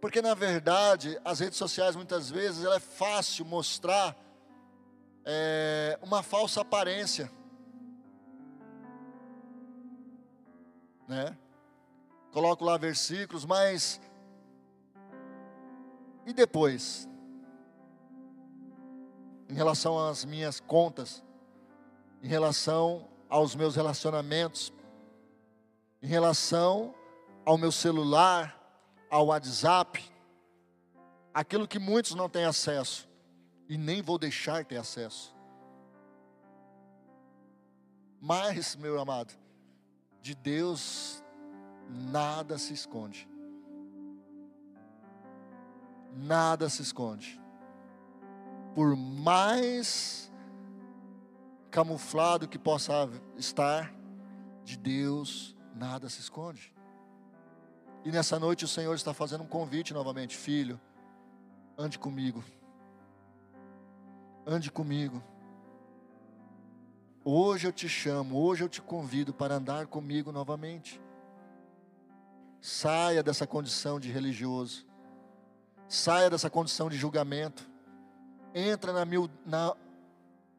[0.00, 4.16] Porque na verdade, as redes sociais muitas vezes ela é fácil mostrar
[5.26, 7.28] é, uma falsa aparência.
[11.08, 11.36] Né?
[12.30, 14.00] Coloco lá versículos, mas.
[16.24, 17.08] E depois?
[19.48, 21.24] Em relação às minhas contas,
[22.22, 24.72] em relação aos meus relacionamentos,
[26.02, 26.94] em relação
[27.44, 28.60] ao meu celular,
[29.08, 30.04] ao WhatsApp,
[31.32, 33.08] aquilo que muitos não têm acesso
[33.68, 35.34] e nem vou deixar ter acesso.
[38.20, 39.34] Mas, meu amado,
[40.20, 41.22] de Deus
[41.88, 43.28] nada se esconde.
[46.12, 47.40] Nada se esconde.
[48.74, 50.32] Por mais
[51.70, 53.94] camuflado que possa estar,
[54.64, 56.74] de Deus nada se esconde.
[58.04, 60.80] E nessa noite o Senhor está fazendo um convite novamente, filho,
[61.76, 62.42] ande comigo.
[64.48, 65.20] Ande comigo.
[67.24, 71.02] Hoje eu te chamo, hoje eu te convido para andar comigo novamente.
[72.60, 74.86] Saia dessa condição de religioso.
[75.88, 77.68] Saia dessa condição de julgamento.
[78.54, 79.04] Entra na,
[79.44, 79.76] na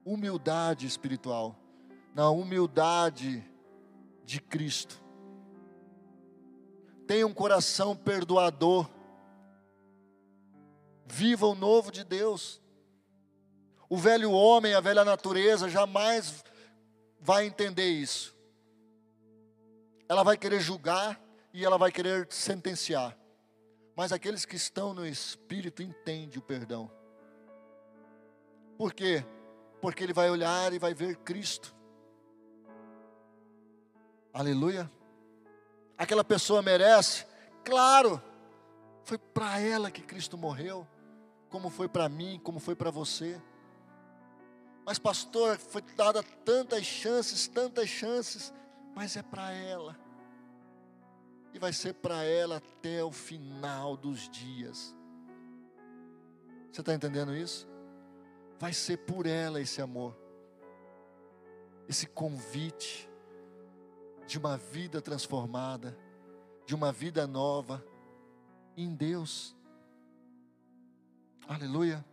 [0.04, 1.56] humildade espiritual,
[2.14, 3.42] na humildade
[4.26, 5.02] de Cristo.
[7.08, 8.90] Tenha um coração perdoador.
[11.06, 12.62] Viva o novo de Deus.
[13.90, 16.44] O velho homem, a velha natureza jamais
[17.20, 18.36] vai entender isso.
[20.10, 21.20] Ela vai querer julgar
[21.54, 23.18] e ela vai querer sentenciar.
[23.96, 26.92] Mas aqueles que estão no espírito entendem o perdão.
[28.78, 29.26] Por quê?
[29.82, 31.76] Porque ele vai olhar e vai ver Cristo.
[34.34, 34.92] Aleluia.
[35.98, 37.26] Aquela pessoa merece?
[37.64, 38.22] Claro.
[39.04, 40.88] Foi para ela que Cristo morreu,
[41.50, 43.42] como foi para mim, como foi para você.
[44.88, 48.54] Mas, pastor, foi dada tantas chances, tantas chances,
[48.96, 50.00] mas é para ela.
[51.54, 54.96] E vai ser para ela até o final dos dias.
[56.72, 57.68] Você está entendendo isso?
[58.58, 60.18] Vai ser por ela esse amor,
[61.90, 63.10] esse convite
[64.26, 65.98] de uma vida transformada,
[66.66, 67.86] de uma vida nova
[68.78, 69.54] em Deus.
[71.46, 72.06] Aleluia.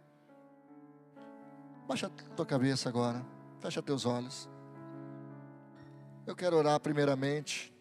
[1.87, 3.23] Baixa tua cabeça agora.
[3.61, 4.49] Fecha teus olhos.
[6.27, 7.75] Eu quero orar primeiramente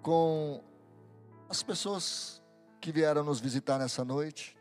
[0.00, 0.64] com
[1.46, 2.42] as pessoas
[2.80, 4.56] que vieram nos visitar nessa noite.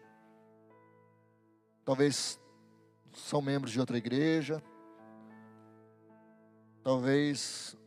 [1.85, 2.37] Talvez
[3.13, 4.61] são membros de outra igreja.
[6.83, 7.77] Talvez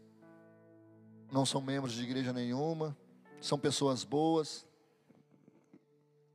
[1.31, 2.97] não são membros de igreja nenhuma.
[3.39, 4.67] São pessoas boas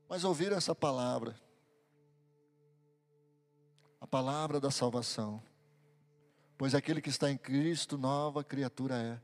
[0.08, 1.36] mas ouviram essa palavra,
[3.99, 5.41] a palavra da salvação.
[6.58, 9.20] Pois aquele que está em Cristo, nova criatura é.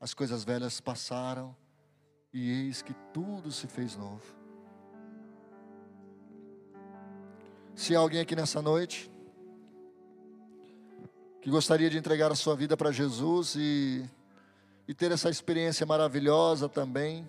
[0.00, 1.54] As coisas velhas passaram
[2.32, 4.22] e eis que tudo se fez novo.
[7.74, 9.10] Se há alguém aqui nessa noite
[11.42, 14.08] que gostaria de entregar a sua vida para Jesus e,
[14.86, 17.28] e ter essa experiência maravilhosa também,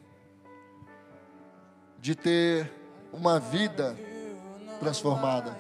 [1.98, 2.81] de ter
[3.14, 3.98] uma vida
[4.80, 5.56] transformada,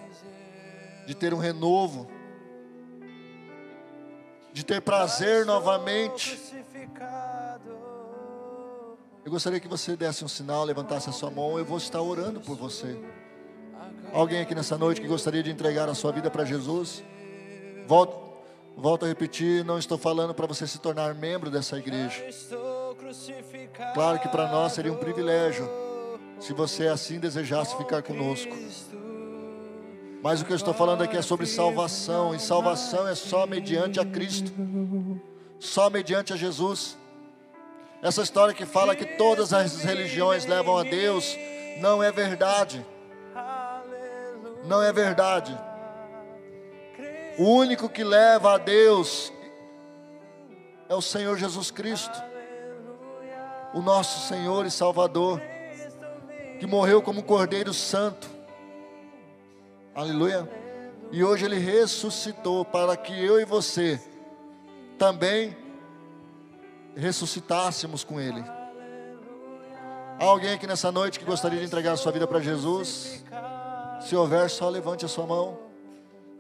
[1.05, 2.07] de ter um renovo,
[4.53, 6.39] de ter prazer novamente.
[9.23, 12.41] Eu gostaria que você desse um sinal, levantasse a sua mão, eu vou estar orando
[12.41, 12.99] por você.
[14.11, 17.03] Alguém aqui nessa noite que gostaria de entregar a sua vida para Jesus?
[17.87, 18.17] Volto,
[18.75, 22.25] volto a repetir, não estou falando para você se tornar membro dessa igreja.
[23.93, 25.90] Claro que para nós seria um privilégio
[26.41, 28.51] se você assim desejasse ficar conosco.
[30.23, 33.99] Mas o que eu estou falando aqui é sobre salvação, e salvação é só mediante
[33.99, 34.51] a Cristo,
[35.59, 36.97] só mediante a Jesus.
[38.01, 41.37] Essa história que fala que todas as religiões levam a Deus,
[41.79, 42.83] não é verdade.
[44.65, 45.55] Não é verdade.
[47.37, 49.31] O único que leva a Deus
[50.89, 52.21] é o Senhor Jesus Cristo,
[53.75, 55.39] o nosso Senhor e Salvador
[56.61, 58.29] que morreu como cordeiro santo.
[59.95, 60.47] Aleluia.
[61.11, 63.99] E hoje ele ressuscitou para que eu e você
[64.95, 65.57] também
[66.95, 68.43] ressuscitássemos com ele.
[70.19, 73.23] Há alguém aqui nessa noite que gostaria de entregar a sua vida para Jesus?
[74.01, 75.57] Se houver, só levante a sua mão.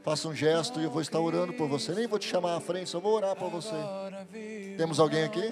[0.03, 1.93] Faça um gesto e eu vou estar orando por você.
[1.93, 3.75] Nem vou te chamar à frente, só vou orar por você.
[4.77, 5.51] Temos alguém aqui?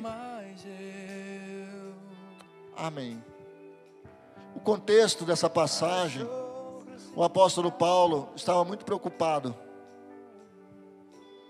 [2.77, 3.19] Amém.
[4.55, 6.27] O contexto dessa passagem,
[7.15, 9.55] o apóstolo Paulo estava muito preocupado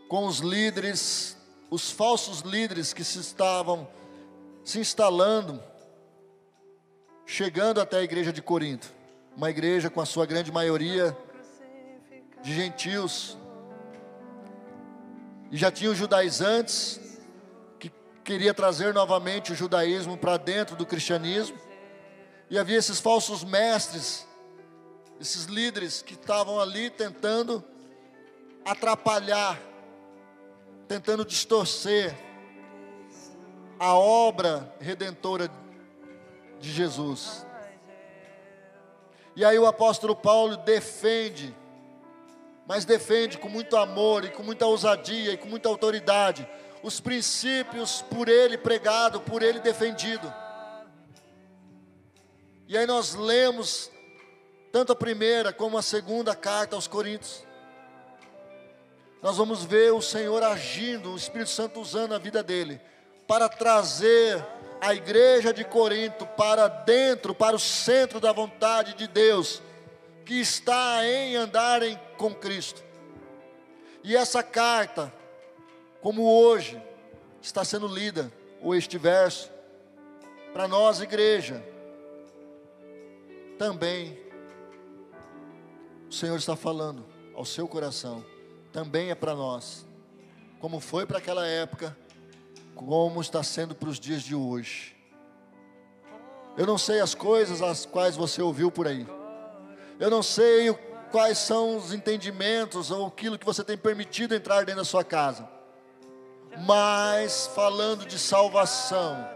[0.08, 1.38] com os líderes,
[1.70, 3.88] os falsos líderes que se estavam
[4.64, 5.62] se instalando,
[7.26, 8.91] chegando até a igreja de Corinto,
[9.36, 11.16] uma igreja com a sua grande maioria
[12.41, 13.38] de gentios,
[15.52, 17.00] e já tinha os judaizantes
[17.80, 17.91] que
[18.24, 21.69] queria trazer novamente o judaísmo para dentro do cristianismo.
[22.50, 24.28] E havia esses falsos mestres,
[25.20, 27.64] esses líderes que estavam ali tentando
[28.66, 29.60] atrapalhar,
[30.88, 32.16] tentando distorcer
[33.80, 35.50] a obra redentora
[36.60, 37.45] de Jesus.
[39.36, 41.56] E aí o apóstolo Paulo defende,
[42.68, 46.47] mas defende com muito amor e com muita ousadia e com muita autoridade
[46.82, 50.34] os princípios por ele pregado, por ele defendido.
[52.70, 53.90] E aí nós lemos
[54.72, 57.44] tanto a primeira como a segunda carta aos Coríntios.
[59.24, 62.80] Nós vamos ver o Senhor agindo, o Espírito Santo usando a vida dele
[63.28, 64.46] para trazer
[64.80, 69.64] a igreja de Corinto para dentro, para o centro da vontade de Deus,
[70.24, 72.84] que está em andarem com Cristo.
[74.04, 75.12] E essa carta,
[76.02, 76.80] como hoje
[77.42, 79.50] está sendo lida, ou este verso,
[80.54, 81.64] para nós, igreja,
[83.60, 84.18] também
[86.10, 87.05] o Senhor está falando
[87.36, 88.26] ao seu coração,
[88.74, 89.86] também é para nós,
[90.60, 91.95] como foi para aquela época
[92.74, 94.95] como está sendo para os dias de hoje.
[96.57, 99.05] Eu não sei as coisas as quais você ouviu por aí.
[99.99, 100.72] Eu não sei
[101.12, 105.47] quais são os entendimentos ou aquilo que você tem permitido entrar dentro da sua casa.
[106.66, 109.28] Mas falando de salvação,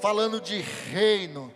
[0.00, 1.52] falando de reino,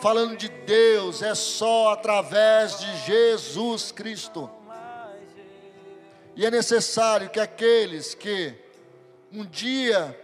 [0.00, 4.50] falando de Deus, é só através de Jesus Cristo.
[6.34, 8.54] E é necessário que aqueles que
[9.32, 10.18] um dia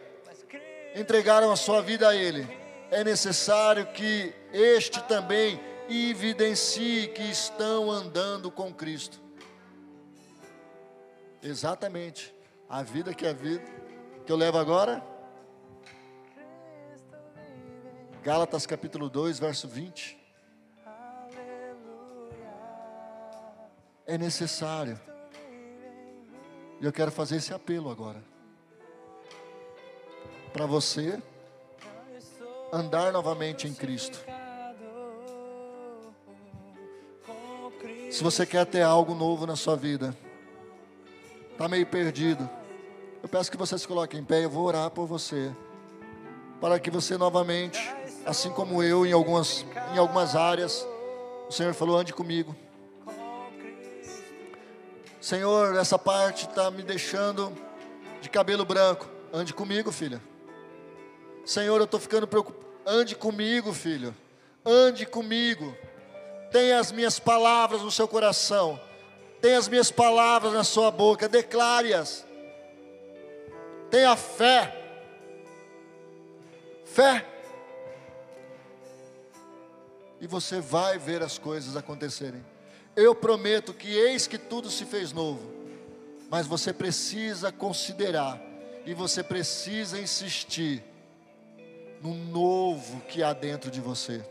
[0.95, 2.47] entregaram a sua vida a Ele,
[2.91, 9.21] é necessário que este também evidencie que estão andando com Cristo.
[11.43, 12.35] Exatamente.
[12.69, 13.65] A vida que é a vida
[14.25, 15.16] que eu levo agora.
[18.27, 20.19] Gálatas capítulo 2, verso 20.
[24.05, 25.01] É necessário.
[26.81, 28.21] E eu quero fazer esse apelo agora
[30.53, 31.23] para você
[32.73, 34.19] andar novamente em Cristo.
[38.11, 40.13] Se você quer ter algo novo na sua vida,
[41.53, 42.51] está meio perdido,
[43.23, 45.55] eu peço que você se coloque em pé, eu vou orar por você,
[46.61, 47.79] para que você novamente,
[48.27, 49.65] assim como eu em algumas,
[49.95, 50.87] em algumas áreas,
[51.49, 52.55] o Senhor falou: ande comigo.
[55.21, 57.53] Senhor, essa parte está me deixando
[58.21, 59.09] de cabelo branco.
[59.33, 60.21] Ande comigo, filha.
[61.45, 62.67] Senhor, eu estou ficando preocupado.
[62.85, 64.15] Ande comigo, filho.
[64.65, 65.77] Ande comigo.
[66.53, 68.81] Tenha as minhas palavras no seu coração.
[69.41, 71.29] Tenha as minhas palavras na sua boca.
[71.29, 72.25] Declare-as.
[73.91, 74.73] Tenha fé.
[76.85, 77.36] Fé.
[80.21, 82.45] E você vai ver as coisas acontecerem.
[82.95, 85.53] Eu prometo que eis que tudo se fez novo.
[86.31, 88.41] Mas você precisa considerar
[88.85, 90.83] e você precisa insistir
[92.03, 94.25] no novo que há dentro de você.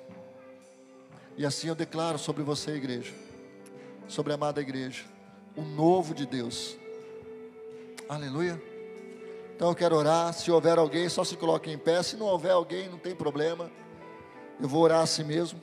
[1.38, 3.14] E assim eu declaro sobre você, igreja,
[4.08, 5.04] sobre a amada igreja,
[5.56, 6.78] o novo de Deus.
[8.08, 8.62] Aleluia.
[9.56, 10.34] Então eu quero orar.
[10.34, 12.04] Se houver alguém, só se coloque em pé.
[12.04, 13.72] Se não houver alguém, não tem problema.
[14.60, 15.62] Eu vou orar assim mesmo.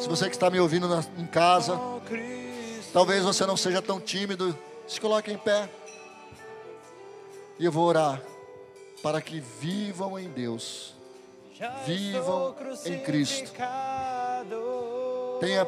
[0.00, 1.78] Se você que está me ouvindo na, em casa,
[2.92, 4.56] talvez você não seja tão tímido,
[4.86, 5.68] se coloque em pé.
[7.58, 8.20] E eu vou orar
[9.02, 10.94] para que vivam em Deus,
[11.84, 13.52] vivam em Cristo,
[15.40, 15.66] tenha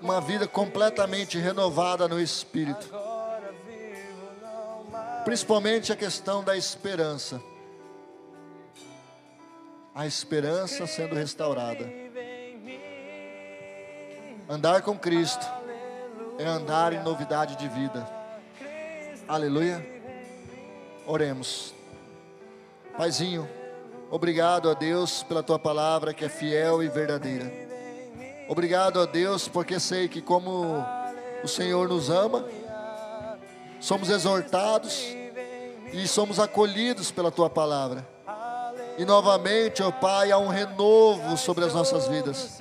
[0.00, 2.88] uma vida completamente renovada no Espírito,
[5.24, 7.40] principalmente a questão da esperança,
[9.94, 11.88] a esperança sendo restaurada.
[14.48, 15.46] Andar com Cristo
[16.36, 18.04] é andar em novidade de vida.
[19.28, 19.86] Aleluia.
[21.06, 21.72] Oremos.
[22.96, 23.48] Paizinho,
[24.10, 27.50] obrigado a Deus pela tua palavra que é fiel e verdadeira.
[28.48, 30.84] Obrigado a Deus porque sei que como
[31.42, 32.44] o Senhor nos ama,
[33.80, 35.04] somos exortados
[35.92, 38.13] e somos acolhidos pela tua palavra.
[38.96, 42.60] E novamente, ó Pai, há um renovo sobre as nossas vidas.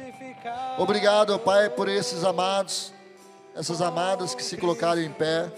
[0.78, 2.94] Obrigado, ó Pai, por esses amados,
[3.56, 5.52] essas amadas que se colocaram em pé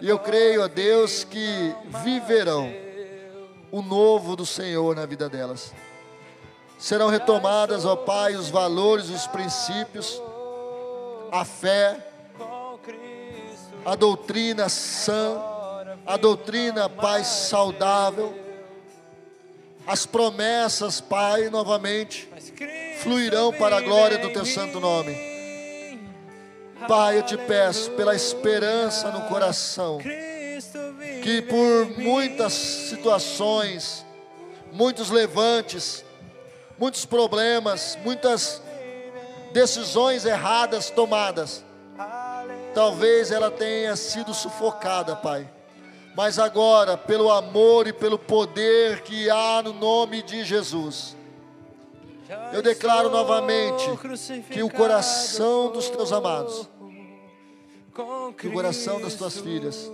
[0.00, 1.74] e eu creio, a Deus, que
[2.04, 2.72] viverão
[3.70, 5.74] o novo do Senhor na vida delas.
[6.78, 10.22] Serão retomadas, ó Pai, os valores, os princípios,
[11.32, 12.06] a fé,
[13.84, 15.40] a doutrina sã,
[16.06, 18.32] a doutrina, Pai, saudável,
[19.88, 22.28] as promessas, Pai, novamente,
[23.02, 25.16] fluirão para a glória do Teu santo nome.
[26.86, 29.98] Pai, eu te peço pela esperança no coração,
[31.22, 34.04] que por muitas situações,
[34.70, 36.04] muitos levantes,
[36.78, 38.62] muitos problemas, muitas
[39.54, 41.64] decisões erradas tomadas,
[42.74, 45.48] talvez ela tenha sido sufocada, Pai.
[46.18, 51.16] Mas agora, pelo amor e pelo poder que há no nome de Jesus,
[52.52, 53.84] eu declaro novamente
[54.50, 56.68] que o coração dos teus amados,
[58.36, 59.88] que o coração das tuas filhas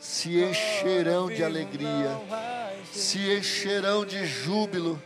[0.00, 2.10] se encherão de alegria,
[2.92, 5.00] se encherão de júbilo,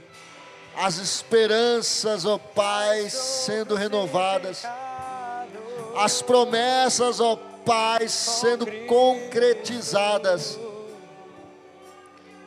[0.74, 4.62] as esperanças, ó Pai, sendo renovadas,
[5.98, 10.58] as promessas, ó Pai, sendo concretizadas.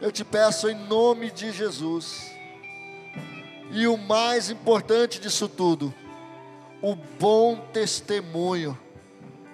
[0.02, 2.32] Eu te peço em nome de Jesus.
[3.72, 5.94] E o mais importante disso tudo,
[6.82, 8.80] o bom testemunho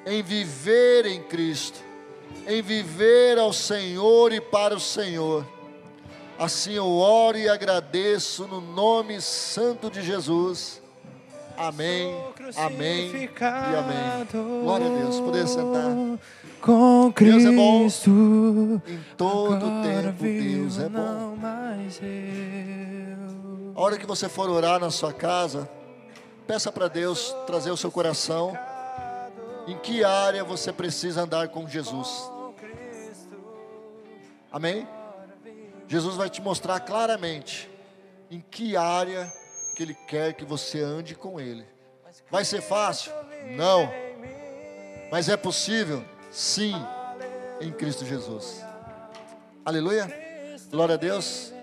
[0.06, 1.80] em viver em Cristo,
[2.48, 5.46] em viver ao Senhor e para o Senhor.
[6.38, 10.82] Assim eu oro e agradeço no nome santo de Jesus.
[11.58, 12.16] Amém,
[12.58, 14.28] amém e amém.
[14.62, 15.20] Glória a Deus.
[15.20, 15.92] Poder sentar.
[16.62, 17.82] Com Deus é bom.
[17.84, 21.38] Cristo, Em todo tempo, Deus é bom.
[23.76, 25.70] A hora que você for orar na sua casa,
[26.48, 28.58] peça para Deus trazer o seu coração.
[29.68, 32.32] Em que área você precisa andar com Jesus?
[34.52, 34.88] Amém?
[35.88, 37.70] Jesus vai te mostrar claramente
[38.32, 39.32] em que área
[39.76, 41.75] que Ele quer que você ande com Ele.
[42.30, 43.12] Vai ser fácil?
[43.56, 43.92] Não.
[45.12, 46.04] Mas é possível?
[46.32, 46.74] Sim,
[47.62, 48.64] em Cristo Jesus.
[49.64, 50.12] Aleluia.
[50.70, 51.55] Glória a Deus.